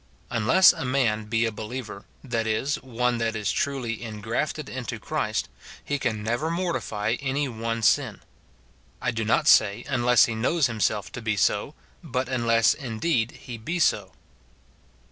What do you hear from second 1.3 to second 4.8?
he a believer,— tliat is, one that is truly ingrafted